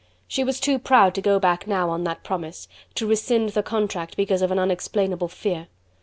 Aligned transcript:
She 0.27 0.43
was 0.43 0.59
too 0.59 0.79
proud 0.79 1.13
to 1.13 1.21
go 1.21 1.37
back 1.39 1.67
now 1.67 1.91
on 1.91 2.05
that 2.05 2.23
promise, 2.23 2.67
to 2.95 3.05
rescind 3.05 3.49
the 3.49 3.61
contract 3.61 4.17
because 4.17 4.41
of 4.41 4.49
an 4.51 4.57
unexplainable 4.57 5.27
fear. 5.27 5.67